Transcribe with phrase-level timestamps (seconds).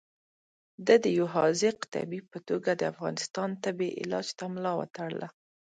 [0.85, 5.27] ده د یو حاذق طبیب په توګه د افغانستان تبې علاج ته ملا وتړله.